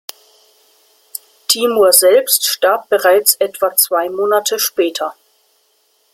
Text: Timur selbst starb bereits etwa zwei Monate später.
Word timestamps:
Timur 1.47 1.93
selbst 1.93 2.47
starb 2.47 2.89
bereits 2.89 3.35
etwa 3.35 3.75
zwei 3.77 4.09
Monate 4.09 4.57
später. 4.57 5.13